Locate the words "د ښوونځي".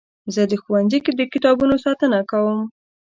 0.51-0.99